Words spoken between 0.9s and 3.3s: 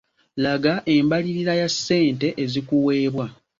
embalirira ya ssente ezikuweebwa.